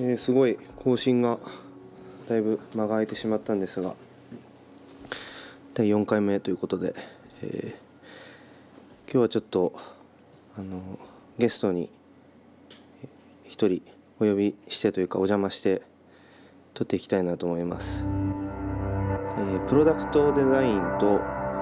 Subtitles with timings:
[0.00, 1.38] えーすごい更新が
[2.28, 3.94] だいぶ間が空いてしまったんですが
[5.74, 6.94] 第4回目ということで、
[7.42, 7.88] えー
[9.10, 9.72] 今日はちょっと
[10.58, 10.82] あの
[11.38, 11.88] ゲストに
[13.02, 13.08] えー
[13.48, 13.82] 一人
[14.20, 15.82] お呼びしてというかお邪魔して
[16.74, 21.20] 撮っていきたいなと思います、えープロダクトデザインと、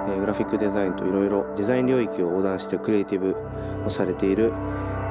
[0.09, 3.37] えグラフィックデザインといろいろデザイン領域を横断してクリエイティブ
[3.85, 4.53] をされている、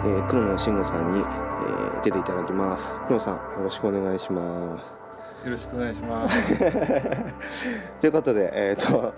[0.05, 2.93] えー黒野慎吾さんに、えー出ていただきます。
[3.07, 4.95] 黒野さんよろしくお願いします。
[5.43, 6.59] よろしくお願いします。
[7.99, 9.15] ということで、えー、と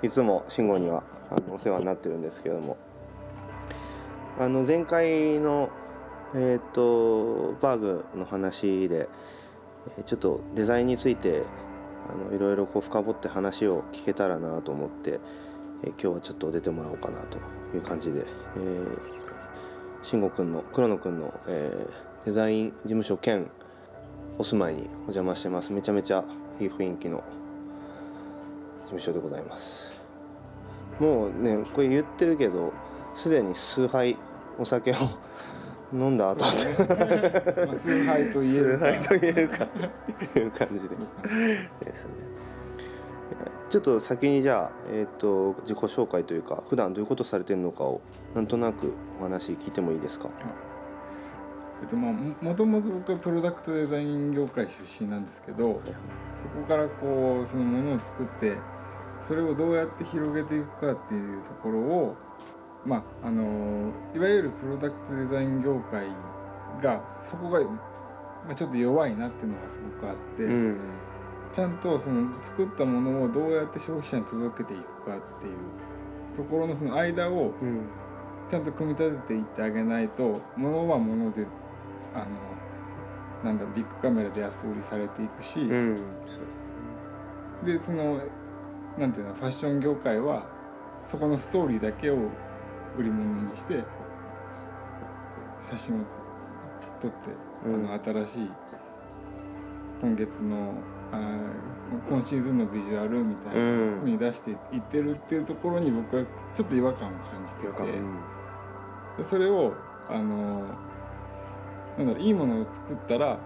[0.00, 2.76] いつも慎吾にはあのお世話になってるんですけども。
[4.38, 5.70] あの前回の、
[6.36, 9.08] えー、とバーグの話で
[9.96, 11.42] えーちょっとデザインについて
[12.08, 15.18] あのいろいろこう深掘って話を聞けたらなと思って、
[15.82, 17.38] えー今日はちょっと出てもらおうかなと
[17.74, 19.17] いう感じで、えー、
[20.02, 23.46] 慎吾くんの黒野くんの、えーデザイン事務所兼
[24.36, 25.72] お住まいにお邪魔してます。
[25.72, 26.24] めちゃめちゃ
[26.60, 27.18] いい雰囲気の
[28.82, 29.94] 事務所でございます。
[31.00, 32.74] もうねこれ言ってるけど
[33.14, 34.16] すでに数杯
[34.58, 34.94] お酒を
[35.92, 36.84] 飲んだ後って。
[37.66, 38.84] まあ崇拝と言え数るか。
[38.86, 39.66] 杯と言えるか
[40.34, 40.96] と いう感じで。
[41.86, 42.10] ですね
[43.68, 48.00] ちょっと先にじゃあ、えー、と自己紹介というか普段どういうことされてるのかを
[48.34, 50.30] なんとなくお話聞いてもいいですか？
[51.82, 55.82] えっとまあももともと僕はプロダクトデザイン業界出身なんですけど、
[56.34, 58.56] そこからこうそのものを作って
[59.20, 62.16] それをどうやって広げていくかっていうところを
[62.86, 66.06] まああのいわゆるプロダクトデザイン業界
[66.82, 67.68] がそこが、ま
[68.52, 70.44] あ、ちょっと弱いなっていうのがすごくあって。
[70.44, 70.78] うん
[71.52, 77.80] ちゃんとその作ったものをどうやって消費者に届けていくかっていうところのその間をうん。
[78.48, 81.46] ちゃんと組み立てていってあげないと物は物で
[82.14, 82.26] あの
[83.44, 86.02] なんだビッグカメラで安売りされていくし、うん
[87.62, 88.20] でその
[88.96, 90.46] なんていうのファッション業界は
[91.02, 92.14] そこのストーリーだけを
[92.96, 93.84] 売り物にして
[95.60, 96.22] 写真をつ
[97.02, 97.16] 撮って、
[97.66, 97.90] うん。
[97.90, 98.50] あの新しい
[100.00, 100.72] 今月の
[101.12, 101.68] あー
[102.08, 103.64] 今シーズンのビジュアルみたいなう
[103.96, 104.00] ん。
[104.00, 106.22] ふうに出していってるっていうところに僕は
[106.54, 107.68] ちょっと違和感を感じてて。
[107.68, 108.20] うん。
[109.16, 109.74] でそれを
[110.08, 110.64] あの
[111.96, 113.38] なんだろういいものを作ったら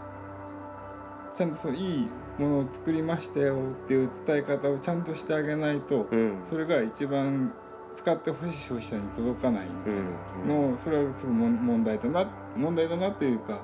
[1.34, 2.08] ちゃんとそういい
[2.38, 6.40] ものを作りましたよっていう伝え方をちゃんとしてあげないと、うん。
[6.44, 7.52] それが一番
[7.94, 10.00] 使ってほしい消費者に届かないみたいな。
[10.00, 10.68] うん。
[10.68, 13.60] のをそれはすごい問題だな問題だなっていうか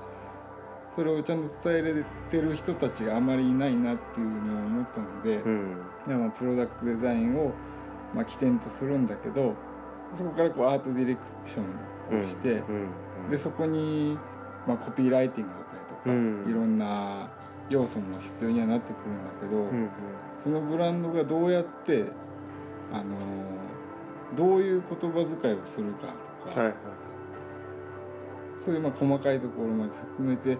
[0.94, 5.76] それをちゃんと伝えれてる人たちがあまりいないなっていうのを思ったので、うん。
[6.06, 7.52] でまあプロダクトデザインを、
[8.14, 9.54] まあ、起点とするんだけど
[10.12, 11.60] そこからこうアートディレクショ
[12.16, 13.30] ンをして、うん。
[13.30, 14.16] でそこに、
[14.66, 16.50] まあ、コピーライティングだったりとか、うん。
[16.50, 17.30] いろんな
[17.68, 19.90] 要素も必要にはなってくるんだけど、うんうん。
[20.42, 22.04] そのブランドがどうやって、
[22.92, 23.58] あのー
[24.36, 26.08] どういう言葉遣いをするか
[26.44, 26.76] とか、はいはい。
[28.58, 30.58] そういうまあ細かいところまで含めて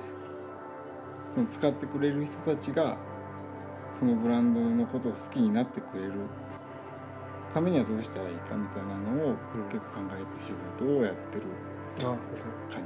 [1.38, 2.96] その使ってくれる人たちが
[3.96, 6.12] そのブランドのことを好きになってくれる
[7.54, 9.36] ためにはどうしたらいいかみたいなのをうん。
[9.70, 11.44] 結構考えて仕事をやってる
[12.00, 12.18] 感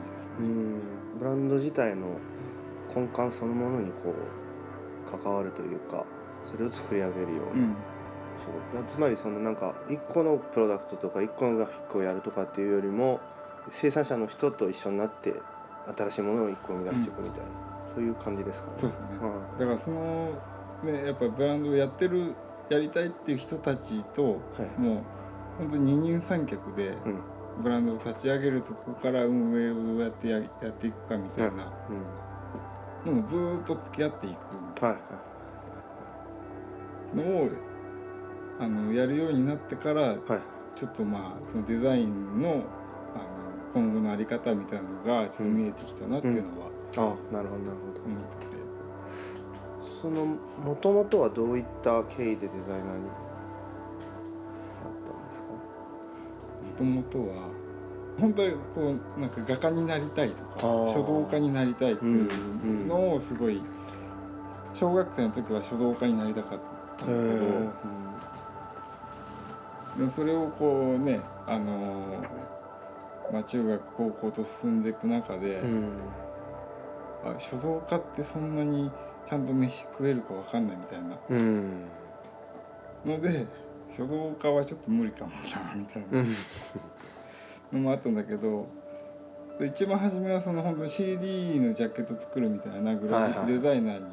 [0.02, 0.34] じですね。
[0.40, 0.80] うん。
[1.18, 2.18] ブランド自体の
[2.94, 6.04] 根幹そのものにこう関わるというか
[6.44, 7.76] それを作り上げるよううなん。
[8.36, 13.18] 仕事、つまりそのなんか一個のプロダクトとか一個のグラフィックをやるとかっていうよりも
[13.70, 15.34] 生産者の人と一緒になって
[15.96, 18.76] 新しいものを一個生み出していくみたいな、そういう感じですかね。
[18.76, 19.06] そうですね。
[19.20, 20.30] はだからその
[20.84, 22.34] ねやっぱブランドをやってる
[22.68, 24.80] やりたいっていう人たちといはい。
[24.80, 24.98] もう
[25.58, 27.18] 本当に二人三脚でうん。
[27.62, 31.70] ブランドを立ち上げるとこから運営をどうやってややっていくかみたいな。
[33.04, 33.14] うん。
[33.16, 34.30] のをずーっと付き合ってい
[34.78, 34.84] く。
[34.84, 34.98] はいは
[37.14, 37.16] い。
[37.16, 37.48] のを
[38.58, 40.18] あのやるようになってからはい。
[40.74, 42.62] ちょっとまあそのデザインのあの
[43.74, 48.00] 今後のあり方みたいなのがちょっと見えてきたなっていうのはあなるほどなるほど。
[48.04, 48.52] 思ってて、
[50.00, 52.92] そのもともとはどういった経緯でデザイナーになっ
[55.06, 55.52] たんですか？
[55.52, 55.58] も
[56.76, 57.48] ともとは
[58.20, 63.62] 本当はこうなんか画家になりたいとか書道家になりたいっていうのをすごい
[64.74, 66.58] 小学生の時は書道家になりたかっ
[66.98, 67.46] たんだけど、
[69.98, 75.88] でもそれをこうねあのーまあ、中学高校と進んでいく中で、うん
[77.24, 78.90] あ書道家ってそんなに
[79.24, 81.18] ちゃんと飯食えるかわかんないみたいな。
[81.28, 81.84] うん。
[83.04, 83.46] ので
[83.96, 85.36] 書道家はちょっと無理かもな
[85.74, 86.18] みたいな。
[86.18, 86.34] うん。
[87.72, 88.66] のもあったんだけど
[89.58, 94.04] で一番初めはその本当に CD のジャケット作るみたいなグラフィックデザイナーに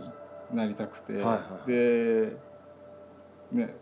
[0.53, 1.67] なりたくて、はいはい。
[1.67, 2.37] で
[3.51, 3.73] ね。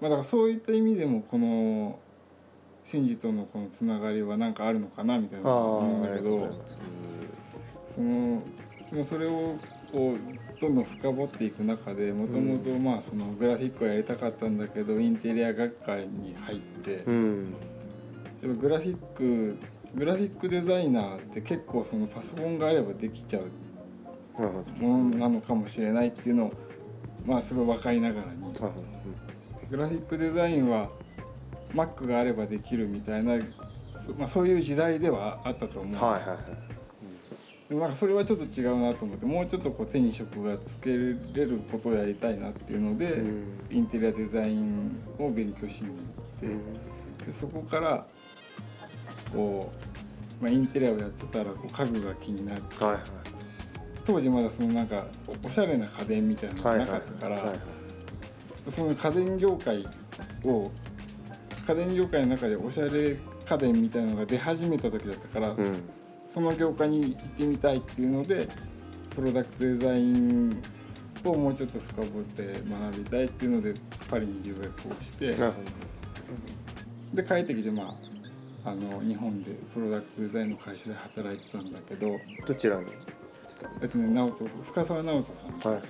[0.00, 1.98] まあだからそういった意味でもこの
[2.82, 6.48] シンジとのこのつながりは何かあるのかなみたいなあ思うんだけど。
[7.94, 8.42] その
[8.94, 9.58] でもそれを
[9.90, 17.02] こうどんどん深掘っていく中でもともとまあそのグラフィックをやりたかったんだけどインテリア学会に入って。
[17.06, 17.54] うん。
[18.40, 19.58] でもグラフィック
[19.96, 26.52] グラフィックデザイナーって結構そのパソコンがあればできちゃうものなのかもしれないっていうのを
[27.26, 28.54] まあすごい分かりながらに
[29.70, 30.88] グラフィックデザインは
[31.74, 33.38] Mac があればできるみたいな、
[34.04, 36.73] そまあ、そういう時代ではあったと思う、どはいはいはい
[37.68, 43.44] でもなんかそれはちょっと違うなと思ってもうちょっとこう手に職がつけれることをやりたいなっていうので、うん。
[43.70, 45.96] インテリアデザインを勉強しに行っ
[46.40, 46.46] て。
[46.46, 47.18] うん。
[47.26, 48.06] でそこから
[49.32, 49.72] こ
[50.40, 53.02] う、まあ、インテリアをやってたらこう家具が気になってはいはい。
[54.04, 57.54] 当時まだそのなんかおおしゃれな家電みたいなのがないかったから、
[58.68, 59.88] その家電業界
[60.44, 60.70] を
[61.66, 63.16] 家電業界の中でおしゃれ
[63.46, 65.82] 家電みたいなのが出始めた時だったから、うん。
[65.86, 68.48] その業界に行ってみたいっていうので
[69.10, 70.60] プロダクトデザイン
[71.24, 73.72] をもうちょっと深掘って学びたいっていうので
[74.10, 75.34] パリに留学をして。
[77.14, 77.96] で帰ってきてま
[78.64, 82.86] ああの日本でプロダクトデザインの会社で働いてたんだけどどどちらに？
[83.80, 85.32] えっとね直人深澤直人
[85.62, 85.72] さん。
[85.74, 85.82] はい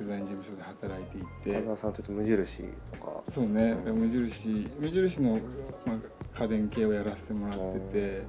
[0.00, 1.52] デザイン事務所で働いていて。
[1.52, 2.62] 風間さんというと無印
[2.98, 3.22] とか。
[3.30, 5.38] そうね無印無印の、
[5.84, 7.58] まあ、家電系をやらせてもらっ
[7.90, 8.22] てて。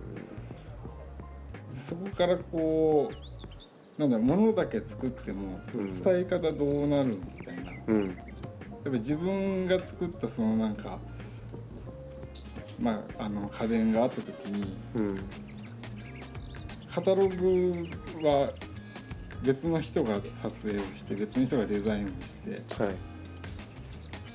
[1.71, 3.09] そこからこ
[3.97, 6.03] うなんだろう物だけ作ってもうん。
[6.03, 7.71] 伝え方どうなるみたいな。
[7.87, 8.05] うん。
[8.07, 8.15] やっ
[8.83, 10.99] ぱ自分が作ったそのなんか
[12.79, 14.75] まああの家電があった時に。
[14.95, 15.19] うん。
[16.93, 17.87] カタログ
[18.21, 18.51] は
[19.43, 22.83] 別の人が撮影をして別の人がデザインをして。
[22.83, 22.95] はい。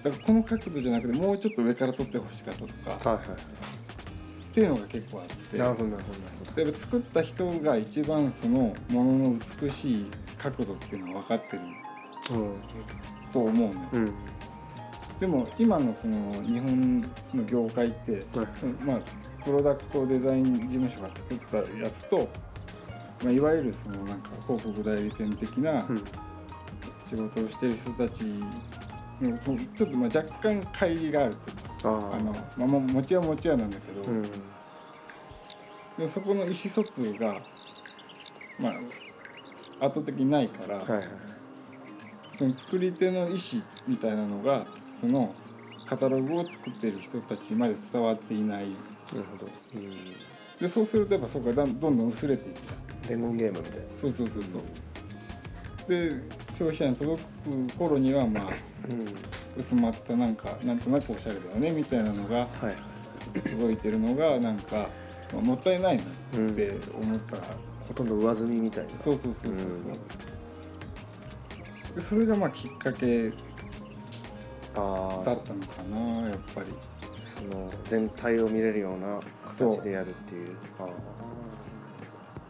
[0.02, 2.66] だからこの角度じゃなくてもうちょっと上から撮ってほしかったと
[2.98, 3.10] か。
[3.10, 3.36] はいは
[4.56, 5.56] っていうのが結構あって。
[5.56, 6.18] いなるほどなるほど。
[6.18, 10.06] なるほどやっぱ作った人が一番そのものの美しい
[10.38, 11.62] 角度っていうのは分かってる。
[13.32, 13.88] と思うのよ。
[13.92, 14.14] うん。
[15.20, 17.00] でも今のその日本
[17.34, 18.48] の業界ってうんはい。
[18.84, 19.00] まあ、
[19.44, 22.28] プロダクトデザイン事務所が作ったやつと、
[23.22, 26.04] まあ、いわゆるそのなんか広告代理店的なうん。
[27.08, 28.24] 仕事をしてる人たち
[29.20, 34.22] のそのちょっとまあ若干乖離があるっていうかああの、まあ、ももちはもちはなんだけど、うん。
[34.22, 34.28] で
[35.98, 37.40] もそこの意思疎通が
[38.58, 41.02] まあ圧倒的にないから、はいはい。
[42.36, 43.36] その作り手の意思
[43.86, 44.66] みたいなのが
[45.00, 45.32] その
[45.88, 48.70] カタログを作っている人たちまで伝わっていない。
[48.70, 48.74] な
[49.14, 49.52] るほど。
[49.76, 50.25] うん
[50.60, 53.08] でそうするとやっぱそこがどんどん薄れていった。
[53.08, 53.84] 伝言ゲームみたいな。
[53.96, 54.62] そうそうそうそう。
[55.88, 56.10] で
[56.50, 58.44] 消費者に届く頃にはまあ
[58.90, 59.06] うん。
[59.58, 62.76] 薄まったなんかなんとなくおしゃれだよねみたいなのがはい。
[63.42, 64.88] 届いてるのがなんか、
[65.32, 66.06] まあもったいないなっ
[66.52, 67.36] て思った。
[67.36, 67.42] ら、
[67.86, 68.90] ほとんど上積みみたいな。
[68.90, 69.68] そうそうそうそうそ
[71.92, 73.34] う、でそれがまあきっかけだっ
[74.74, 75.36] たの
[75.66, 76.66] かなやっぱり
[77.36, 79.20] その全体を見れるような
[79.58, 80.56] 形でやるっていう。
[80.78, 80.88] あ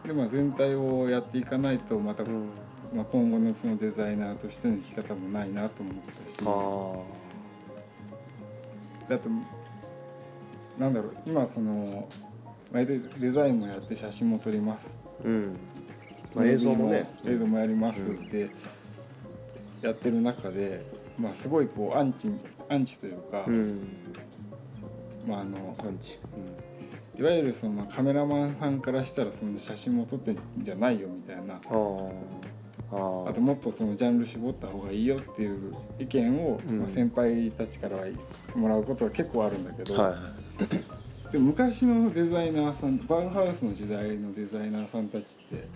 [0.07, 2.49] でまあ全体をやっていかないとまた、あうん。
[2.93, 6.37] まあ、今後のそのデザイナーとしての生き方もないなと思ったし。
[6.45, 7.27] あ
[9.09, 9.29] であと
[10.77, 12.07] なんだろう今その
[12.71, 14.95] まあデデザインもやって写真も撮ります。
[15.21, 15.57] あうん。
[16.33, 17.09] まあ映像もね。
[17.25, 18.49] 映像もやりますって
[19.81, 20.85] やってる中で、
[21.19, 22.29] まあ、すごいこうアンチ
[22.69, 23.87] アンチというか、うん
[25.27, 26.17] まあ、あのパンチ。
[27.19, 31.55] いわゆるそのカメラマンさんからしたらその写真も撮ってんじゃないよみたいな。
[31.55, 31.57] あ
[32.89, 36.79] あああともっとそのジャンル絞った方がいいよっていう意見を、うん。
[36.79, 38.05] まあ、先輩たちからは
[38.55, 40.15] もらうことは結構あるんだけど、あは
[41.29, 41.31] い。
[41.31, 45.67] でも昔のデザイナーさんバウハウスの時代のデザイナーさんたちって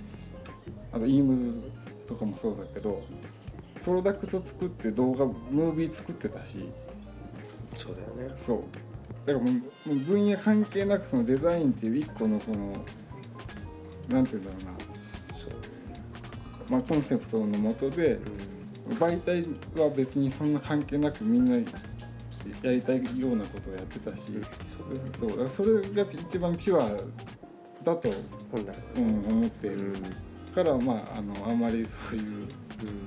[0.93, 3.03] あとイームズとかもそうだけど
[3.83, 6.69] プロダクト作って動画ムービー作ってたし。
[7.75, 8.35] そうだよね。
[8.37, 8.63] そう
[9.25, 9.51] だからも
[9.87, 12.83] う分野関係なくそのデザインっていう一個のこの
[14.09, 14.71] なんていうんだろうな、
[16.69, 18.51] まあ、コンセプトのもとでうん。
[18.95, 19.45] 媒体
[19.79, 21.63] は別にそんな関係なくみんなや
[22.71, 24.23] りたいようなことをやってたし、
[25.17, 26.89] そうだからそれが一番ピュア
[27.83, 28.11] だと、
[28.51, 29.77] 本来うん、思っている。
[29.77, 30.03] うん。
[30.53, 32.47] から、まあ、あのあまりそういう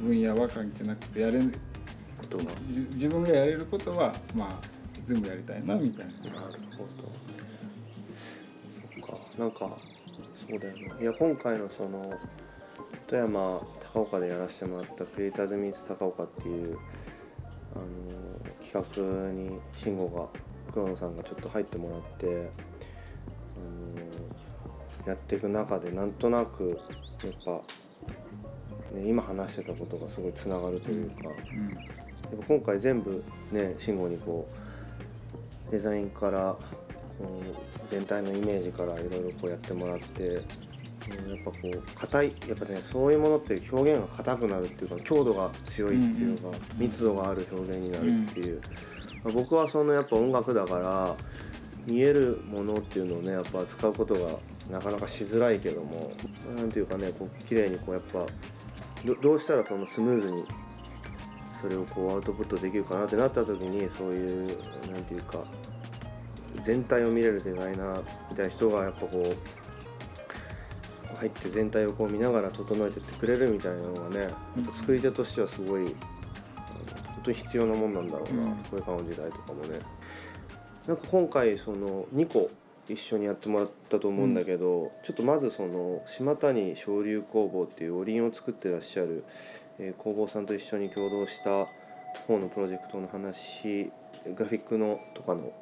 [0.03, 1.41] 分野は関係なくてやれ
[2.93, 4.67] 自分がやれることは、まあ、
[5.05, 6.13] 全部やりたいなみたいな。
[6.13, 7.13] なるほど。
[8.13, 9.19] そっか。
[9.39, 9.79] なんか
[10.49, 10.93] そうだよね。
[11.01, 12.19] いや今回のその
[13.07, 13.61] 富山
[13.93, 16.79] 高岡でやらせてもらったクリエイターズミーツ高岡っていう
[17.75, 17.85] あの
[18.63, 20.29] 企画に慎吾が
[20.73, 22.51] 黒野さんがちょっと入ってもらって、
[23.57, 27.51] あのやっていく中でなんとなくやっぱ、
[28.97, 31.35] ね、今話してたことがすごいつながるというか、やっ
[32.33, 32.39] うん。
[32.39, 34.55] ぱ今回全部ね慎吾にこう
[35.71, 36.57] デザインから
[37.19, 40.45] こう全体のイメージからいろいろこうやってもらって、うん
[41.29, 46.61] やっぱこう硬いやっぱねそういうものって表現が硬くなるっていうか強度が強いっていうか、うんうん。
[46.79, 48.61] 密度がある表現になるっていう、
[49.23, 51.15] まあ僕はそのやっぱ音楽だから
[51.87, 54.39] 見えるものっていうのをねやっぱ使うことが
[54.71, 56.13] なかなかしづらいけども
[56.57, 58.27] なんていうかねこう綺麗にこうやっぱ
[59.05, 60.45] どどうしたらそのスムーズに
[61.65, 64.49] それをこうアウトプットできるかなってなった時にそういう
[64.93, 65.43] なんていうか
[66.61, 69.23] 全体を見れるデザイナーみたいな人がやっぱこ
[71.13, 75.95] う入って全体をこう見ながら整えてってくれるみたいなのがねやっぱ作り手としてはすごい本
[77.25, 79.81] 当に必要なもんなんだろうな、うんこれからの時代とかもね。
[80.87, 82.51] なんか今回その2個
[82.91, 89.25] 一緒にやってもらったと思うんだけど、ちょっとまずその島谷昇竜工房っていうおりんを作ってらっしゃる、
[89.79, 91.67] えー工房さんと一緒に共同した
[92.27, 93.91] 方のプロジェクトの話
[94.37, 95.53] グラフィックのとかの、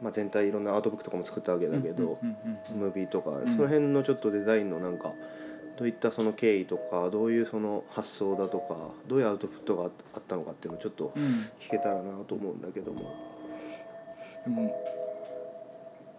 [0.00, 2.36] まあ、全体いろんなアートブックとかも作ったわけだけど、うんうん
[2.70, 5.12] うんムービーとか、んその辺のちょっとデザインのなんか
[5.76, 8.76] どういったその経緯とかどういうその発想だとか
[9.08, 9.86] どういうアウトプットがあ
[10.18, 11.22] ったのかっていうのをちょっとうん。
[11.58, 13.00] 聞けたらなと思うんだけども。
[14.44, 14.84] でも、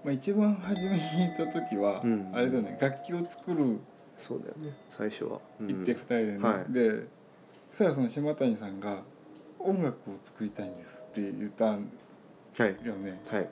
[0.03, 2.31] まあ、一番初めに行った時は、うん。
[2.33, 3.79] あれだよね楽器を作る
[4.17, 5.67] そうだよね最初は、うん。
[5.67, 6.74] 行って二人でね、はい。
[6.74, 7.07] で
[7.73, 9.01] そしたらその島谷さんが
[9.57, 11.89] 「音楽を作りたいんです」って言ったん
[12.55, 12.85] はい。
[12.85, 13.19] よね。
[13.27, 13.49] はい、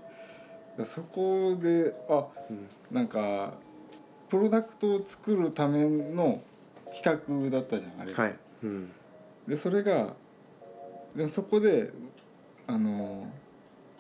[0.78, 2.70] でそこであうん。
[2.92, 3.54] なんか
[4.30, 6.40] プロダクトを作るための
[6.94, 8.36] 企画だったじゃんあれ、はい。
[8.62, 8.92] うん。
[9.48, 10.14] でそれが
[11.16, 11.92] でそこで
[12.68, 13.26] あの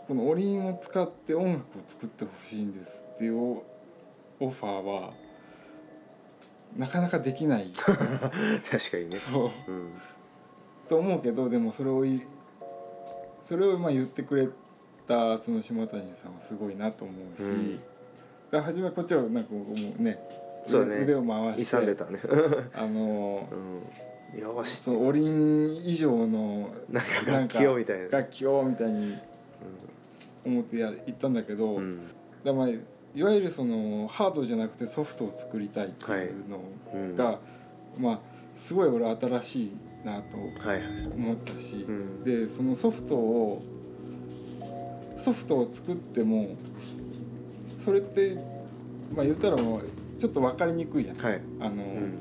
[0.07, 3.63] このおりんを使って音楽を作ってほしいんですっていうオ
[4.39, 5.13] オファーは
[6.77, 7.71] なかなかできない。
[7.75, 9.17] 確かにね。
[9.17, 9.71] そう。
[9.71, 9.91] うん。
[10.87, 12.21] と思うけどでもそれをい
[13.43, 14.47] それをまあ言ってくれ
[15.07, 17.79] たその島谷さんはすごいなと思うし、うん。
[18.51, 19.65] で初めはこっちはなんかも
[19.99, 20.19] うね。
[20.65, 21.03] そうだね。
[21.03, 21.61] 腕を回して。
[21.63, 22.19] 勇んでたね。
[22.73, 23.47] あの
[24.33, 24.39] うん。
[24.39, 24.77] よし。
[24.77, 28.09] そのおりん以上のなんか楽器をみたいな。
[28.09, 29.17] 楽器をみたいに
[30.45, 31.99] 思ってや行ったんだけど、うん。
[32.43, 32.67] だまあ
[33.13, 37.39] いわゆるそのハードじゃなくてソフトを作りたいっていうのが、
[37.98, 38.20] まあ
[38.58, 39.72] すごい俺新しい
[40.06, 40.38] なと
[40.68, 41.08] はいはい。
[41.13, 42.24] 思ったし、うん。
[42.24, 43.62] でそのソフトを
[45.18, 46.56] ソフトを作っても
[47.84, 48.36] それって
[49.15, 49.82] まあ言ったらもう
[50.20, 51.18] ちょっと分かりにくいじゃん。
[51.18, 51.41] はい。
[51.60, 52.18] あの、うん。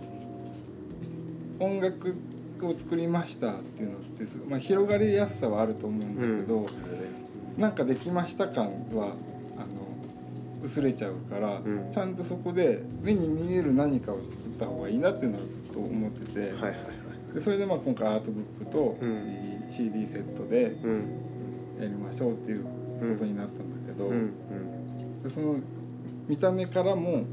[1.61, 2.17] 音楽
[2.63, 6.67] を作りましたっていうのって、まあ、広がりやすさはあると思うんだけど、
[7.59, 9.15] なんかできました感は
[10.63, 11.91] 薄れちゃうから、ん。
[11.91, 17.35] ちゃんとそこで目に見える何かを作った方がいいなっていうのはずっと思ってて、はいはいはい。
[17.35, 19.65] でそれでまあ今回アートブックとうん。
[19.71, 20.99] CD セットでうん。
[21.81, 22.71] やりましょうっていうこ
[23.19, 24.13] とになったんだけど、うん。
[24.13, 25.23] うん。
[25.23, 25.57] でその
[26.29, 27.25] 見た目からも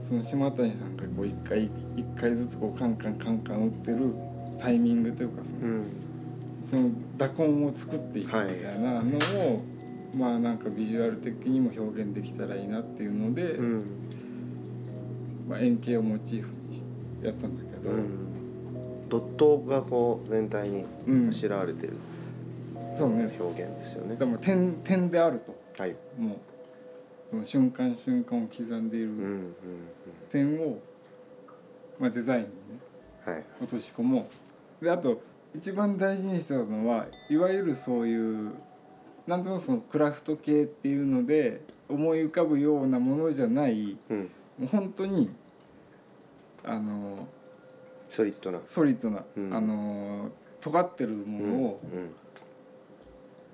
[0.00, 4.14] その島谷さんがこう一回一回ずつこうカンカンカンカン打ってる
[4.58, 5.86] タイミングというかその,、うん。
[6.64, 9.56] その打根を作っていくみたいなのを、
[10.14, 13.84] まあなんかビジュアル的にも表現できたらいいなっていうので、うん。
[15.48, 16.82] まあ、円形をモチーフにし
[17.22, 19.08] やったんだけど、うん。
[19.08, 21.28] ドットがこう全体にうん。
[21.28, 21.96] あしらわれてる
[22.96, 23.34] そうね。
[23.38, 24.16] 表現ですよね。
[24.16, 25.56] でも点点であると。
[25.80, 25.96] はい。
[26.18, 26.38] もう
[27.28, 29.54] その瞬間瞬間を刻んでいるうんうん
[30.30, 30.78] 点を、
[31.98, 32.50] まあ、デザインにね
[33.26, 33.44] うんはい。
[33.62, 34.28] 落とし込も
[34.80, 34.84] う。
[34.84, 35.20] であと
[35.56, 38.52] 一番大事にしてたのはいわゆるそういう
[39.30, 44.18] なんとなくそのクラフト系っていうので思い浮かぶようなものじゃないうん。
[44.18, 44.26] も
[44.64, 45.30] う本当に
[46.64, 47.28] あの
[48.08, 48.58] ソリッドな。
[48.66, 49.54] ソリッドな、うん。
[49.54, 52.10] あの尖ってるものを、うん。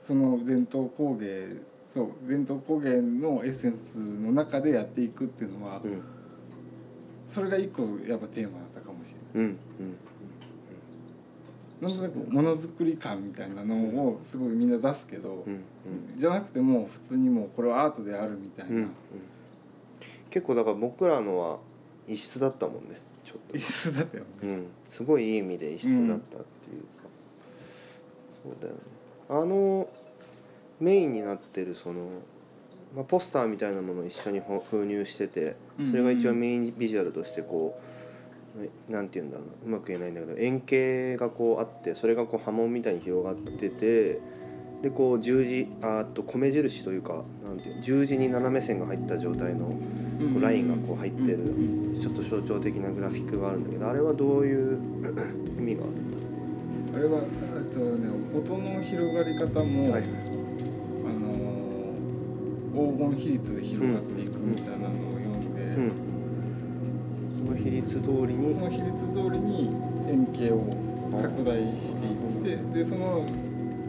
[0.01, 1.49] その伝統工芸
[1.93, 6.03] そう伝統工芸のエッセンスの中でやっていくっていうのは、うん。
[7.29, 9.51] それが一個やっぱテーマだったかもしれない。
[9.51, 9.59] うん。
[9.81, 9.97] うん
[11.81, 15.63] なんとなくものづくり感みたいなのをすごいみんな出すけど、うんうん。
[16.19, 18.83] じゃなくてもう普通にもうこれはアートであるみたいうんうん。
[18.83, 18.89] な、
[20.31, 21.59] 結構だから僕らのは
[22.09, 23.57] 異質だったもんねちょっと。
[23.57, 24.31] 異質だったよね。
[24.43, 27.09] うん、すごいいい意味で異質だったっていうか、
[28.43, 28.81] そうだよね。
[29.29, 29.89] あの
[30.81, 32.07] メインになってるその
[32.95, 35.57] まあ、ポスターみたいなものを一緒にほ封入してて
[35.91, 37.86] それが一応メインビジュアルとしてこう
[38.61, 39.77] えなんて言うんだろうな。
[39.77, 44.21] うまく言えないんだけど円形がこうあってそれがこう波紋みたいに広がってて
[44.83, 49.75] でこう十字ああと米印というかなんていう十字に斜め線が入った状態のこ
[50.37, 51.39] うラインがこう入ってる
[52.01, 54.79] ちょっと象徴的なグラフィックがあるんだけどあれはどういう
[55.59, 56.17] 意味があるんだ
[56.97, 60.03] あれはえっとね音の広がり方も、はい。
[60.03, 61.67] あのー
[62.77, 65.93] 黄金比率で広がっていくみたいなのを読んで、うん。
[65.97, 66.06] その
[67.67, 69.75] 比率通りにその比率通りに
[70.09, 70.61] 円形を
[71.11, 72.07] 拡大して
[72.47, 73.25] いってでその、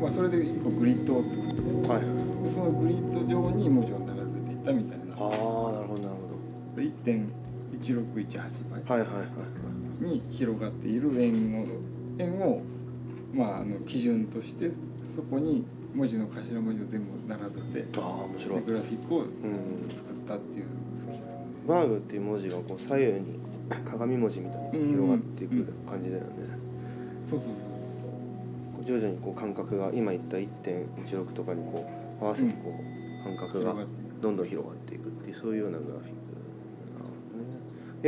[0.02, 2.02] まあ、それで一個グリッドを作ってはい。
[2.02, 5.14] でそのグリッド上に文字を並べていったみたいな。
[5.18, 9.26] ああなるほどなるほで1.1618倍どはいはいはいは
[10.02, 10.04] い。
[10.04, 11.66] に広がっている円を
[12.18, 12.62] 円を、
[13.34, 14.72] まあ、あの基準として
[15.16, 17.44] そこに文字の頭文字を全部並
[17.74, 18.60] べてああ面白い。
[18.62, 19.28] でグラフィックをうん。
[19.96, 20.66] 作ったっていう
[21.68, 26.30] バーグっていう文字がこう左右に鏡文字みたいに広がっていく感じだよね、
[27.24, 31.86] そうそうそう徐々にこう感覚が今言った1.16とかにこ
[32.22, 33.76] う合わせてこう感覚が
[34.22, 36.12] どんどん広がっていくっていうそういうようなグラフィック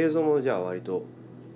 [0.01, 0.07] ね。
[0.07, 1.05] 映像もじゃあ割と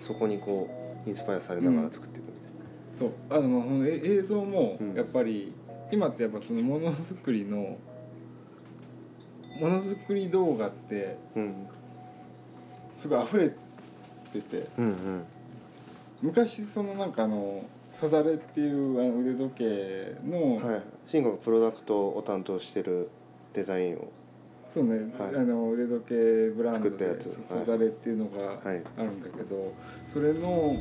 [0.02, 0.70] そこにこ
[1.06, 2.52] うインスパイアされながら作っていくみたい
[2.94, 3.12] そう。
[3.30, 4.94] あのほんとえ映像もうん。
[4.94, 5.54] やっぱり、
[5.92, 7.78] 今ってやっぱそのものづくりの
[9.60, 11.68] ものづくり動画ってな、うん、
[12.98, 13.56] すごい溢れ
[14.42, 14.68] てて。
[14.78, 15.24] うんうん。
[16.22, 20.82] 昔そのなんかあのサザレっていうあの腕時計の、はい。
[21.08, 23.10] 慎吾がプロダクトを担当してる
[23.54, 24.12] デザインを。
[24.68, 25.36] そうね、はい。
[25.36, 26.16] あの腕時計
[26.50, 27.38] ブランドで作ったやつ。
[27.48, 28.82] サザレっていうのがはい。
[28.98, 29.74] あるんだけど、
[30.12, 30.78] それの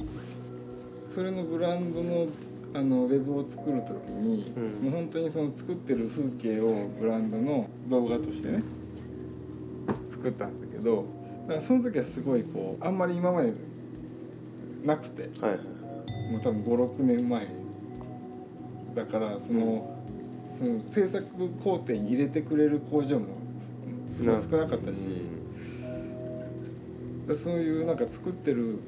[1.08, 2.26] それのブランドの
[2.74, 4.64] あのウェブを作る時に、うん。
[4.84, 8.62] もう本当にその作ってる風景をブランドの動画としてね
[10.08, 11.04] 作ったんだけど
[11.42, 13.52] だからその時はすごいこうあんまり今まで
[14.84, 15.28] なくて。
[15.40, 15.72] はい
[16.32, 17.46] もう多分56年前
[18.94, 19.98] だからその,、
[20.50, 21.24] その制作
[21.62, 23.26] 工程に入れてくれる工場も
[24.08, 25.08] すすごい少なかったし。
[27.26, 28.78] でそういうなんか作ってる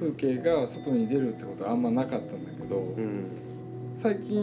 [0.00, 3.26] 風景が外に出るってことはあんまなかったんだけど、うん。
[3.98, 4.42] 最近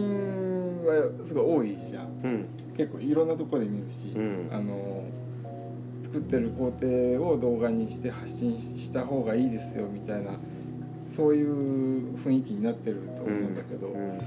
[0.86, 2.20] はすごい多いじゃん。
[2.22, 2.46] うん。
[2.76, 4.48] 結構いろんなところで見るし、うん。
[4.52, 5.02] あの
[6.14, 6.86] 作ってる工程
[7.28, 10.30] を動画にして発信した方がいいですよみたいな
[11.12, 14.20] そういう雰囲気になってると思うんだけど、うん。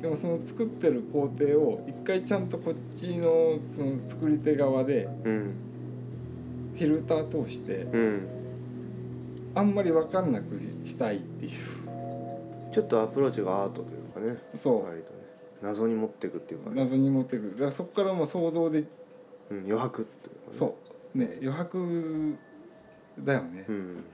[0.00, 5.54] でもその作ってる工程を一回ちゃんとこっちのその作り手側でうん。
[6.76, 8.28] フィルター通してうん。
[9.56, 11.52] あんまり分かんなくしたいっていう。
[12.70, 14.38] ちょっとアプローチがアートというかね。
[14.56, 15.64] そう。
[15.64, 17.42] 謎に持っていくっていうかね、謎に持ってく。
[17.42, 18.84] るだからそこからもう想像で
[19.50, 20.58] うん、余白っていうかね。
[20.58, 20.76] そ
[21.14, 21.18] う。
[21.18, 22.36] ね余白
[23.18, 24.04] だよね、うん。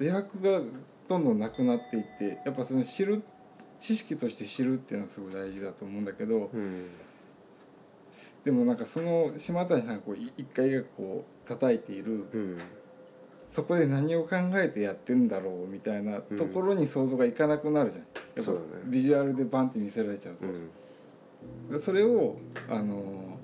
[0.00, 0.60] 余白が
[1.08, 3.22] どんどんなくなっていってやっぱその知る
[3.78, 6.86] 知識として知るっていうのはすごい大事だと思うんだけどうん。
[8.44, 12.58] でもなんかその島谷さんがこうい一回がこう叩いているうん。
[13.50, 18.04] そこで何を考えてやってんだろうみたいなところに想像がいかなくなるじゃん、
[18.36, 20.46] やっぱビジュアルでバンって見せられちゃうと。
[20.46, 20.70] う、ん。
[21.70, 22.36] でそれを
[22.68, 23.35] あの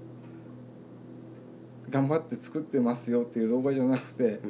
[1.93, 4.41] 頑張って作ってますよっていう動画じゃなくて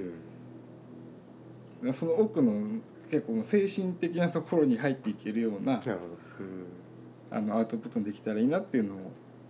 [1.82, 1.92] うん。
[1.92, 7.36] その奥の結構精神的なところに入っていけるようななるほど。
[7.36, 8.94] あのアウトプットにできたらいいなっていうの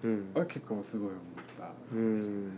[0.02, 0.30] うん。
[0.34, 1.20] は結構すごい思っ
[1.58, 1.70] た。
[1.94, 2.50] うん。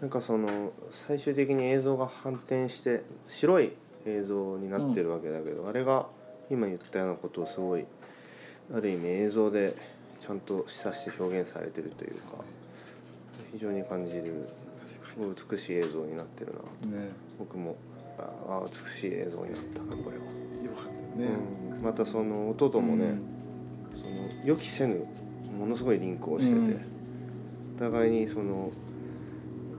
[0.00, 3.72] なんかその最終的に映像が反転して白い
[4.04, 6.06] 映像になってるわけだけど、あれが
[6.50, 7.86] 今言ったようなことをすごい
[8.74, 9.74] ある意味映像で
[10.20, 12.34] ちゃんと示唆して表現されてるというか
[13.52, 14.48] 非常に感じる。
[15.50, 16.52] 美しい映像になってる
[16.90, 16.98] な。
[16.98, 17.08] ね。
[17.38, 17.76] 僕も
[18.18, 20.24] ああ美しい映像になったなこれは、
[20.62, 21.28] よかったね。
[21.76, 23.18] うん、またその音ともね、
[23.94, 25.06] その予期せぬ
[25.58, 26.80] ものすごいリンクをしてて、うん。
[27.76, 28.70] お互いにその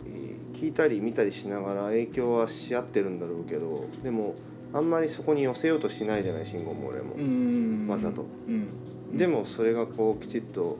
[0.07, 4.33] えー聞いたり見たりしながら影響はし合ってるんだろうけどでも
[4.73, 7.87] あんまりそこに寄せようとしないじゃない慎吾も俺も、うん。
[7.87, 8.25] わざと。
[8.47, 10.77] うん、でもそれがこうきちっと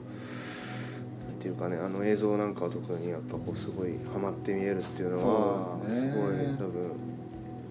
[1.38, 6.90] なんていうかねあの映像なんかは特にやっぱこうすごいハマって見えるっていうのはすごい多分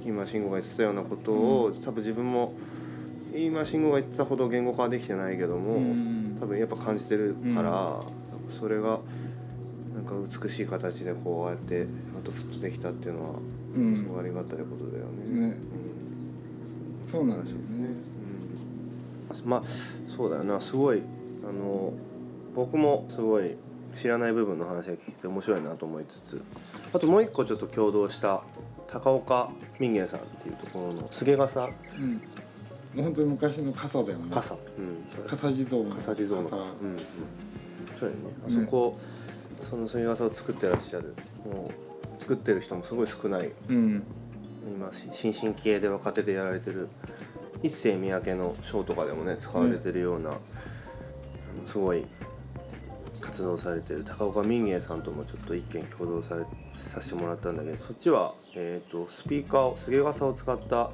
[0.05, 2.53] 今慎吾が言ってたようなことを、多分自分も
[3.35, 6.37] 今慎吾が言ってたほど言語化はできてないけども、うん。
[6.39, 7.99] 多分やっぱ感じてるから、
[8.47, 9.01] それが
[9.93, 13.39] なんか美しい形でこうやってあとフッとできたっていうのは
[13.75, 13.97] うん。
[13.97, 15.49] すごいありがたいことだよね。
[15.49, 15.57] ね。
[17.03, 17.87] そうなんですよね。
[19.43, 19.49] うん。
[19.49, 20.61] まあそうだよな。
[20.61, 21.01] すごい
[21.43, 21.91] あの
[22.57, 23.55] 僕もすごい
[23.93, 26.41] 知らない部分の話が聞いて面白いなと思いつつ
[26.91, 28.41] あともう一個ちょっと共同した
[28.87, 31.65] 高岡民芸さんっていうところの菅笠。
[31.65, 32.13] うん。
[32.13, 32.19] も
[32.97, 34.25] う本当に昔の傘だよね。
[34.31, 36.97] 傘、うん、傘地蔵の笠地蔵の傘うんうん。
[37.99, 38.21] そうやね。
[38.47, 38.97] あそこ、
[39.61, 41.13] その杉笠を作ってらっしゃる。
[41.45, 41.69] も
[42.17, 43.51] う作ってる人もすごい少ない。
[43.69, 44.03] うん。
[44.65, 46.87] 今し新進気鋭で若手でやられてる
[47.61, 50.39] 一世三宅のショーとかでもね使われてるような、あの
[51.65, 52.05] すごい
[53.37, 60.89] 活動されてる高岡民芸さんともちょっと一見共同されさせてもらったんだけどそっちは、えー、とスピーカーを菅笠を使った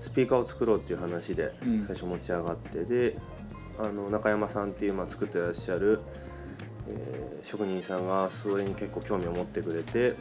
[0.00, 1.80] スピーカーを作ろうっていう話でうん。
[1.80, 3.16] 最初持ち上がって、で
[3.78, 6.00] あの中山さんっていう、まあ、作ってらっしゃる、
[6.88, 10.14] えー職人さんがそれに結構興味を持ってくれて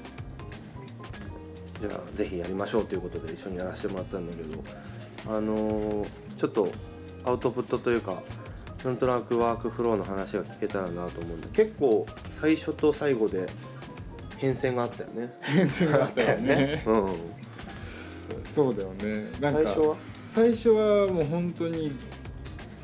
[1.79, 6.69] じゃあぜひやりましょうということで一緒にやらせてもらったんだけどあのーちょっと
[7.23, 8.21] アウトプットというか
[8.83, 13.47] なんとなくワークフローの話が聞けたらなと思うんで結構最初と最後で
[14.37, 15.33] 変遷があったよね。
[15.41, 16.83] 変遷があったよね。
[16.87, 17.05] うん、
[18.51, 19.29] そうだよね。
[19.39, 19.95] なんか最初は？
[20.27, 21.93] 最初はもう本当に、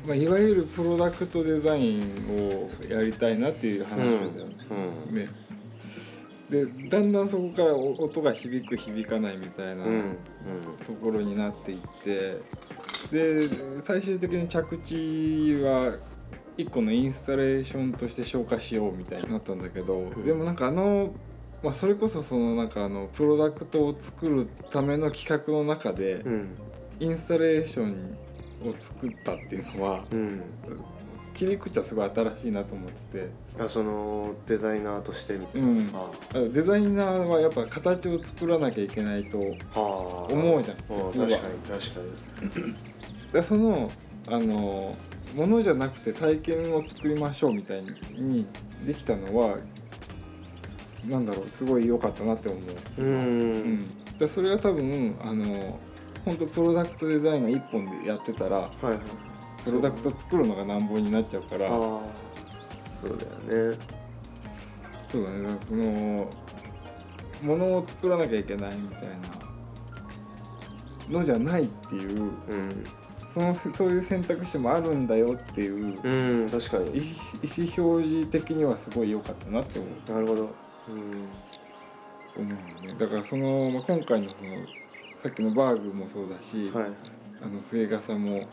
[0.08, 4.56] まあ、いわゆるプロダクトデザインをやりたいなっていう話だよね。
[5.10, 5.30] うんね
[6.50, 10.14] でだんだんそこからお音が響く響かないみたいなうんうん。
[10.88, 12.38] ところになっていって
[13.12, 13.50] で
[13.82, 15.96] 最終的に着地は
[16.58, 20.26] 一個のインスタレーションとして消化しようみたいになったんだけど、ん。
[20.26, 21.13] でもなんかあの、
[21.63, 26.50] まあ、それこそそのなんかあのプロダクトを作るための企画の中でうん。
[27.00, 28.18] インスタレーション
[28.68, 30.42] を作ったっていうのはうん
[31.39, 33.30] 切り口はすごい新しいなと思ってて。
[33.63, 35.89] あそのデザイナーとしてみたいな、うん。
[35.95, 40.34] あデザイナーはやっぱ形を作らなきゃいけないとはあ。
[40.34, 42.75] 思うじゃん確かに確かに。
[43.32, 43.89] でその
[44.28, 44.95] あの
[45.34, 47.84] ものじゃなくて体験を作りましょうみたい
[48.17, 48.45] に
[48.86, 49.58] できたのは
[51.08, 52.60] なんだろうすごい良かったなって思
[52.97, 53.73] う、ううん。
[53.75, 55.80] ん、でそれが多分あの
[56.25, 58.99] 本当プロダクトデザインが一本でやってたらはいはい
[59.65, 61.69] プロダクト作るのが難問になっちゃうから。
[61.69, 62.02] そ
[63.04, 63.17] う
[63.50, 63.78] だよね。
[65.08, 65.58] そうだね。
[65.67, 66.30] その
[67.41, 69.08] ものを作らなきゃいけないみたい
[71.10, 72.86] なのじゃないっていううん。
[73.34, 76.95] そのそういう選択肢もあるんだよっていううん確か意に思
[77.43, 80.12] 意思表示的にはすごい良かったなって思う。
[80.12, 80.50] なるほど。
[80.89, 81.28] うん。
[82.36, 82.50] 思
[82.82, 83.00] うよね。
[83.00, 84.56] だからその、まあ、今回のその
[85.22, 86.86] さっきのバーグもそうだし、はい。
[87.41, 88.48] あの末笠も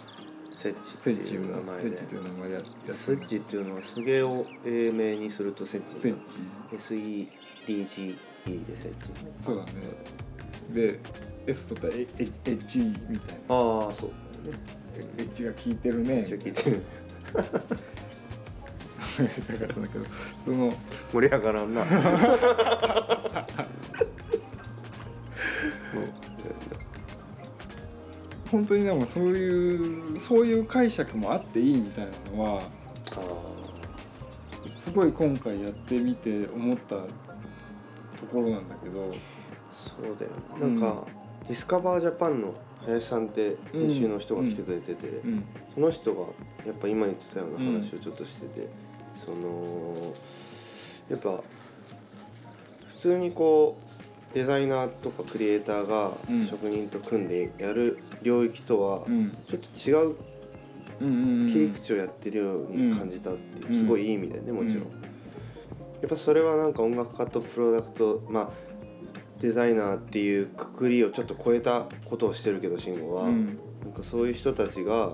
[0.56, 1.96] セッチっていう名前で。
[1.96, 6.40] セッチという名前でややセッチっていうのはすげを英名にするとセッチセッチ。
[6.76, 8.16] SEDGE
[8.66, 9.10] でセッチ
[9.44, 9.72] そうだね。
[10.70, 11.00] で
[11.46, 13.54] S とったらエエエッジみたいな。
[13.54, 14.10] ああそう
[14.44, 14.60] だよね。
[15.18, 16.22] エッジが効いてるね。
[16.22, 16.82] 一応聞いてる。
[17.36, 17.42] だ
[19.58, 20.04] からだけど
[20.44, 20.72] その
[21.12, 21.84] 盛り上がらんな
[28.56, 32.62] 本当にでもそういうそういう解釈もあっていいみたいなのは
[33.12, 33.18] あ
[34.78, 39.12] すごい今回やってみて思ったところなんだけど。
[39.76, 41.04] そうだよなんか、
[41.46, 42.54] ディスカバージャパンの
[42.86, 45.44] 林さんって編集の人が来てくれてて、うん。
[45.74, 46.20] その人が
[46.66, 48.68] やっぱ今言ってたような話をちょっとしてて、
[49.22, 50.14] その
[51.10, 51.42] やっぱ
[52.88, 53.76] 普通にこ
[54.30, 56.46] うデザイナーとかクリエイターがうん。
[56.46, 59.30] 職人と組んでやる領域とはうん。
[59.46, 60.16] ちょっと違う
[61.00, 61.52] うんうんうん。
[61.52, 63.78] 切り口をやってるように感じたっていう、うん。
[63.78, 65.06] すごいいい意味でねもちろん、うん
[66.02, 68.50] やっぱそれはなんか音楽家とプロダクトまあ
[69.40, 73.58] デザイナーっていうくくりをちょっと超えたことをしてるけど慎吾は、うん。
[73.82, 75.08] なんかそういう人たちが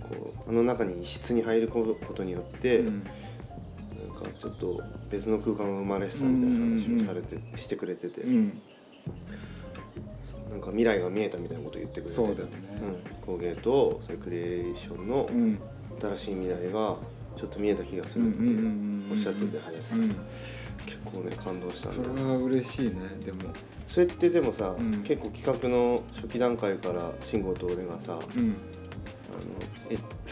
[0.00, 2.94] こうあの中に異質に入ることによって、うん。
[2.94, 3.04] なん
[4.22, 8.60] かちょっと別の空間が生まれてたみたいな話をされて、してくれてて、うん
[10.52, 12.16] なんか未来が見えたみたいなことを言ってくれて。
[12.16, 12.52] そうだよね。
[12.82, 15.58] うん、工芸とそういうクリエーションのうん。
[16.00, 16.96] 新しい未来が
[17.36, 18.38] ちょっと見えた気がするって
[19.12, 20.08] おっしゃってて林さん、うん。
[20.86, 23.42] 結構ね感動したんそだれは嬉しいねでも。
[23.86, 25.02] それってでもさ、うん。
[25.02, 28.14] 結構企画の初期段階から慎吾と俺がさ、うん。
[28.14, 28.20] あの
[29.71, 29.71] え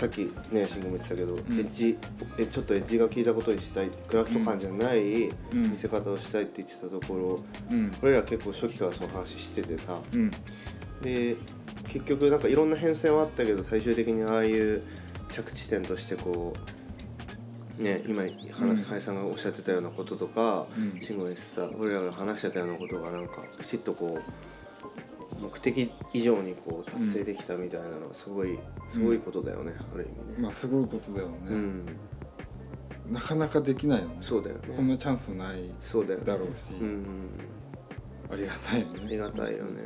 [0.01, 1.39] さっきね慎吾も言ってたけど、ん。
[1.39, 1.99] エッジ
[2.39, 5.73] えちょっとエッジが効いたことにしたいクラフト感じゃないうん。
[5.73, 7.93] 見せ方をしたいって言ってたところ、うん。
[8.01, 9.99] 俺ら結構初期からその話しててさ。
[10.15, 10.31] うん。
[11.03, 11.37] で
[11.93, 14.83] 結局なんかいろんな変遷はあったけど最終的にああいう
[15.29, 16.55] 着地点としてこ
[17.79, 18.31] うね今うん。
[18.53, 20.99] 話林さんがおっしゃってたようなこととかうん。
[21.03, 24.50] 慎吾が言ってた俺らが話してたようなことがなんかきちっとこう
[25.41, 28.59] 目的以上にこう達成できたみたいなのはすごい
[28.93, 30.23] すごいことだよね、ある意味ね。
[30.39, 31.87] まあすごいことだよね、うん。
[33.11, 34.17] なかなかできないよね。
[34.21, 36.27] そうだよこんねなチャンスないそうだよね。
[36.27, 36.75] だろうし。
[36.75, 37.05] うん。
[38.31, 39.01] ありがたいよね。
[39.05, 39.83] ありがたいよね、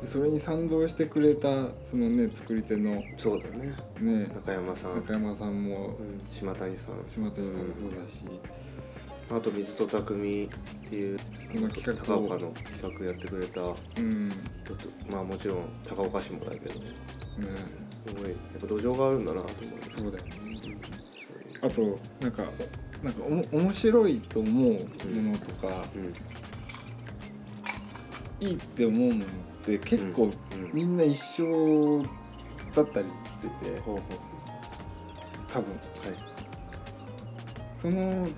[0.00, 1.48] でそれに賛同してくれた
[1.82, 3.74] そのね作り手のうん、そうだね。
[4.00, 4.30] ね。
[4.34, 6.96] 中山さん、中山さんもうん、島谷さん。
[7.06, 8.24] 島谷さんもそうだし、
[9.32, 11.18] あと水戸匠っていう
[12.04, 14.32] 高岡の企画やってくれたうん。
[15.10, 16.86] まあもちろん高岡市もだけどすね
[18.18, 19.78] ごいやっぱ土壌があるんだなと思う。
[19.88, 20.32] そうだよね。
[21.62, 22.44] あとなんか
[23.02, 24.80] なんかおも面白いと思うも
[25.30, 26.12] のとか、うん。
[28.46, 29.28] いいって思うものっ
[29.64, 30.70] て結構うん。
[30.72, 32.02] みんな一緒
[32.74, 34.02] だったりしてて多分。
[34.02, 35.70] はい。
[37.74, 38.28] その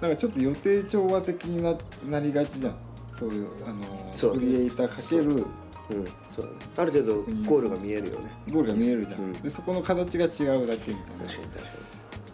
[0.00, 1.74] なんかちょっと予定調和的にな
[2.08, 2.76] なりがちじゃん。
[3.18, 5.46] そういうあのそうクリエイターかける
[5.90, 5.94] う。
[5.94, 6.06] ん。
[6.34, 6.56] そうだね。
[6.76, 7.14] ある程度
[7.48, 8.30] ゴールが見えるよね。
[8.50, 9.32] ゴールが見えるじゃん、うん。
[9.32, 10.28] でそこの形が違
[10.62, 11.24] うだけみたいな。
[11.26, 11.72] 確かに確か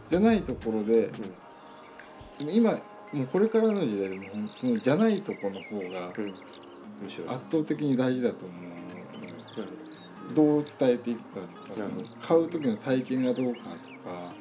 [0.09, 1.11] じゃないところで
[2.41, 2.73] に今
[3.13, 6.35] もうこれからの時代でもそのじゃないところの方がうん、うん、
[7.03, 8.69] 面白い圧倒的に大事だと思うの
[10.29, 10.35] うん。
[10.35, 14.33] どう伝えていくかとかそなるほの買う時の体験がどうかとか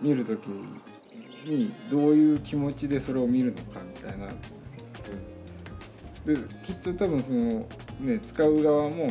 [0.00, 0.48] 見る時
[1.44, 4.28] にどういう気持ちでそれを見るのかみたいな
[6.24, 7.66] できっと多分その
[8.00, 9.10] ね使う側もうん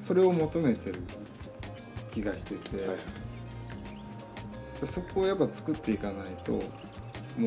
[0.00, 1.00] それを求めてる
[2.12, 2.98] 気がしてて、うんはい
[4.80, 7.42] でそこをやっぱ作っていかないともう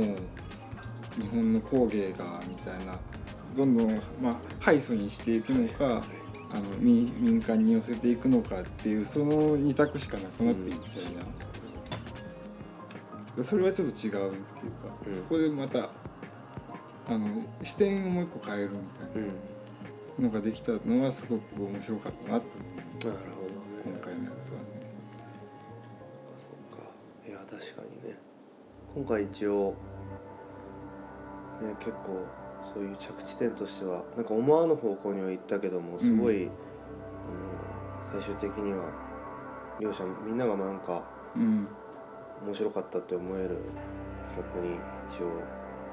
[1.21, 2.97] 日本の工芸がみたいな
[3.55, 6.03] どんどん、まあ、敗訴にしていくのか、
[6.51, 11.48] あの民民間に寄せていくのかっていうその二択しかなくなっていっちゃうじゃん。
[13.39, 15.15] でそれはちょっと違うっていうか、うん。
[15.15, 15.89] そこでまた
[17.08, 17.25] あの
[17.63, 18.78] 視点をもう一個変えるみ
[19.13, 20.25] たいうん。
[20.25, 22.47] なのができたのはすごく面白かったなって
[23.08, 23.17] 思う。
[23.17, 23.56] なるほどね。
[23.86, 24.67] 今回のやつはね。
[26.38, 26.84] そうか
[27.30, 28.17] いや確かにね。
[28.93, 29.69] 今回一応
[31.62, 32.25] ね結構
[32.73, 38.84] そういう着地点としてはなんか思わぬ方向には行ったけどもすごい、あの最終的には
[39.80, 41.04] 両者みんながなんか
[41.38, 41.67] うん
[42.45, 43.58] 面白かったって思える
[44.36, 44.75] 企画に
[45.10, 45.28] 一応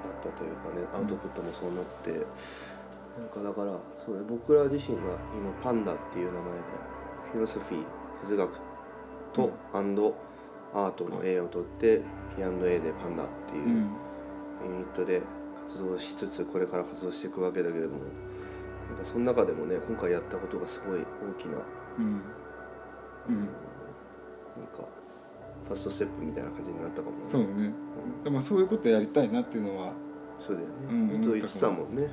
[0.05, 2.11] なったというかねアウトプットもそうなって、
[3.19, 6.59] なんかだからそうね僕ら自身は今パンダっていう名前で
[7.33, 7.85] フィロソフィー
[8.23, 8.61] 哲学
[9.33, 10.15] と、アンド
[10.75, 12.01] アートの A を取って
[12.37, 14.07] P&A でパンダっていううん。
[14.65, 15.21] ユニットで
[15.67, 17.99] 活動しつつこれから活動していくわけだけれども
[18.89, 21.05] なんかその中でもね今回やったことがすごい大
[21.39, 21.59] きな
[21.99, 22.05] うん。
[22.05, 23.39] うん。
[23.39, 23.47] なん
[24.73, 24.85] か
[25.66, 27.22] ファーストステップみたいな感じになったかもね。
[27.26, 27.72] そうね。
[28.24, 29.92] でもそういうことやりたいなっていうのは
[30.40, 32.05] そうだよね、うん本当言ってたもんね、ん。
[32.05, 32.12] なるほ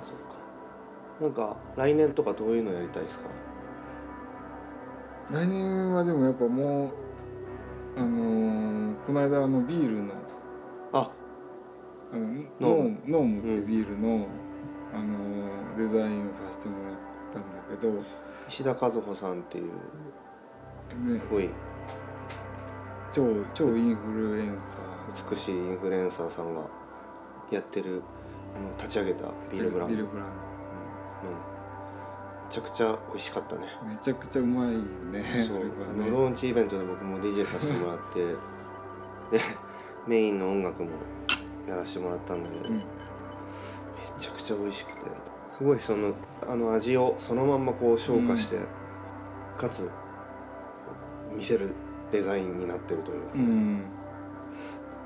[0.00, 0.32] そうか
[1.20, 3.28] そうかなんか来年とかどういうのやりたいですか？
[5.30, 6.90] 来年はでもやっぱもう
[7.98, 10.14] あのーこの間あのビールの
[10.92, 11.10] あ。
[12.12, 12.22] あの
[12.60, 12.98] ノーム。
[13.06, 14.26] ノームってビールの、
[14.94, 16.94] あのーデザインをさせてもらっ
[17.32, 17.92] たんだけど
[18.48, 19.70] 石田和穂さんっていうね。
[21.20, 21.50] すごい。
[23.12, 25.30] 超超インフルエンサー。
[25.30, 26.62] 美しいインフルエンサーさんが
[27.50, 28.02] やってる
[28.54, 29.94] あの立ち上げたビールブランド。
[29.94, 30.32] ビールブランうん。
[30.32, 30.36] め
[32.50, 33.66] ちゃくちゃ美味しかったね。
[33.82, 35.24] ドめちゃくちゃうまいよね。
[35.46, 35.58] そう。
[35.58, 38.20] れはあのローンチイベントで僕も DJ させてもらって
[39.36, 39.44] で
[40.06, 40.90] メインの音楽も
[41.66, 42.76] やらせてもらったんだけど、うん。
[42.76, 42.82] め
[44.18, 45.00] ちゃくちゃ美味しくて
[45.58, 46.14] すごいその
[46.48, 48.58] あの味をそのまんまこう消化して、
[49.56, 49.90] かつ
[51.34, 51.74] 見せる
[52.12, 53.82] デザインになってるというかね、うん、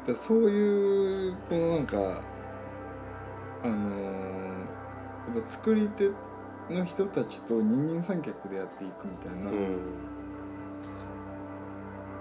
[0.07, 1.97] だそういうこのなんか
[3.65, 4.23] あのー
[5.35, 6.11] やっぱ作り手
[6.69, 9.79] の人たちと二人三脚でやっていくみたいなうん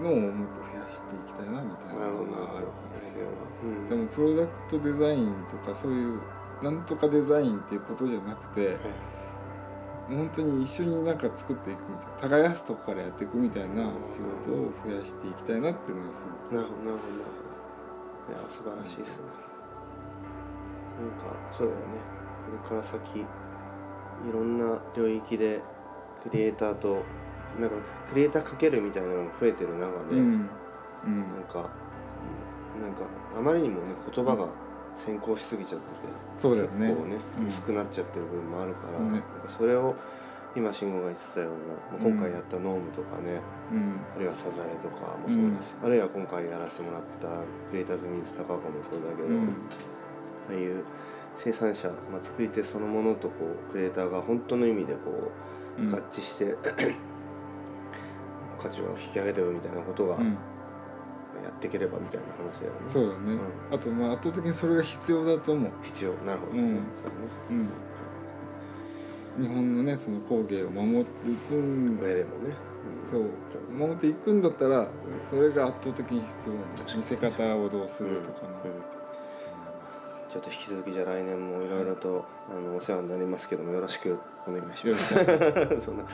[0.01, 3.27] のをもっと増やしていきたいなみたいななるほどなるほどのがあるんですよ。
[3.63, 6.21] うんでもプロダクトデザインとかそういう
[6.61, 8.77] なんとかデザインっていうことじゃなくて
[10.07, 17.51] 本当に一緒になんか作っていくみたいな耕すとこからやっていくみたいな仕事を増やしていきたいなっていうのがすごなるほどなるほどなるほど
[18.29, 19.23] いや素晴らしいですね。
[21.01, 21.85] なんかそうだよね。
[22.45, 23.25] これから先い
[24.31, 25.61] ろんな領域で
[26.21, 27.03] クリエイターと
[27.59, 27.75] なんか
[28.09, 30.49] クリエイターかけるみたいなのが増えてる中く、で、うん。
[31.05, 31.19] うん。
[31.33, 31.69] なんか
[32.75, 33.03] うんなんか
[33.35, 34.47] あまりにもね言葉が
[35.05, 35.95] 先行しすぎちゃってて、
[36.35, 36.89] そうだよね。
[36.89, 37.47] 結構ね、うん。
[37.47, 39.09] 薄くなっちゃってる部分もあるから、ね。
[39.09, 39.25] なんか
[39.57, 39.95] それを
[40.55, 41.57] 今慎吾が言ってたような、
[41.97, 43.99] まあ今回やったノームとかね、うん。
[44.15, 47.27] あるいはサザエとかもそうだし、あるいは今回やらせてもらった
[47.69, 49.47] クリエイターズミンズ高岡もそうだけど、うん。
[49.47, 49.49] あ
[50.51, 50.83] あいう
[51.35, 53.33] 生産者、まあ、作り手そのものとこ
[53.69, 55.31] うクリエイターが本当の意味でこ
[55.79, 55.89] ううん。
[55.89, 56.55] 合致して、
[58.59, 60.37] 価値を引き上げてるみたいなことがうん
[61.43, 63.39] やっていければみたいな話だよね、そうだね、
[63.71, 66.13] あとまあ圧倒的にそれが必要だと思う、必要。
[66.25, 66.83] なるほど、うん。
[66.95, 67.15] そうだね。
[69.37, 72.55] うん、日本のねその工芸を守っていくん上でもね、
[73.09, 73.23] そう。
[73.73, 74.87] 守っていくんだったら
[75.29, 79.01] それが圧倒的に必要なんだ見せ方をどうするとかね、うん。
[80.31, 85.13] ちょっと引き続きじゃあ来年もいろいろとあのお世話になりますけどもよろしくお願いします。
[85.79, 86.05] そんな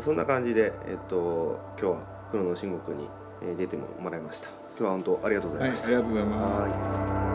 [0.00, 3.08] そんな感じでえっと今日は黒の慎吾君に
[3.42, 4.57] えー出てもらいました。
[4.78, 5.88] 今日は本当ありがとうござはいいあました。
[5.90, 7.27] りがとうございますはい